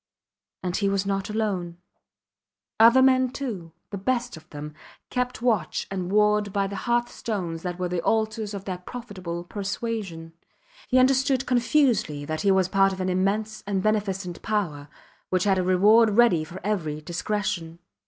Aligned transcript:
And 0.63 0.75
he 0.77 0.89
was 0.89 1.05
not 1.05 1.29
alone. 1.29 1.77
Other 2.79 3.03
men, 3.03 3.29
too 3.29 3.71
the 3.91 3.99
best 3.99 4.35
of 4.35 4.49
them 4.49 4.73
kept 5.11 5.43
watch 5.43 5.85
and 5.91 6.11
ward 6.11 6.51
by 6.51 6.65
the 6.65 6.75
hearthstones 6.89 7.61
that 7.61 7.77
were 7.77 7.87
the 7.87 8.01
altars 8.01 8.55
of 8.55 8.65
that 8.65 8.87
profitable 8.87 9.43
persuasion. 9.43 10.33
He 10.87 10.97
understood 10.97 11.45
confusedly 11.45 12.25
that 12.25 12.41
he 12.41 12.49
was 12.49 12.67
part 12.67 12.93
of 12.93 12.99
an 12.99 13.09
immense 13.09 13.63
and 13.67 13.83
beneficent 13.83 14.41
power, 14.41 14.89
which 15.29 15.43
had 15.43 15.59
a 15.59 15.63
reward 15.63 16.17
ready 16.17 16.43
for 16.43 16.59
every 16.63 16.99
discretion. 16.99 17.77